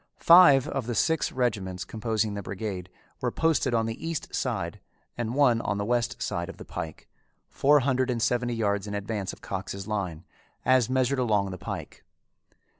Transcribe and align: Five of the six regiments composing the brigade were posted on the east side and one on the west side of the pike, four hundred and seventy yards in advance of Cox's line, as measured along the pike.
Five 0.17 0.67
of 0.67 0.87
the 0.87 0.95
six 0.95 1.31
regiments 1.31 1.85
composing 1.85 2.33
the 2.33 2.41
brigade 2.41 2.89
were 3.21 3.29
posted 3.31 3.75
on 3.75 3.85
the 3.85 4.03
east 4.03 4.33
side 4.33 4.79
and 5.15 5.35
one 5.35 5.61
on 5.61 5.77
the 5.77 5.85
west 5.85 6.23
side 6.23 6.49
of 6.49 6.57
the 6.57 6.65
pike, 6.65 7.07
four 7.51 7.81
hundred 7.81 8.09
and 8.09 8.19
seventy 8.19 8.55
yards 8.55 8.87
in 8.87 8.95
advance 8.95 9.31
of 9.31 9.41
Cox's 9.41 9.87
line, 9.87 10.25
as 10.65 10.89
measured 10.89 11.19
along 11.19 11.51
the 11.51 11.59
pike. 11.59 12.03